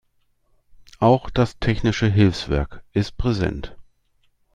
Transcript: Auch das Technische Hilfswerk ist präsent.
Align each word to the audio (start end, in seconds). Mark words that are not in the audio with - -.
Auch 0.97 1.29
das 1.29 1.59
Technische 1.59 2.07
Hilfswerk 2.07 2.83
ist 2.91 3.17
präsent. 3.17 3.77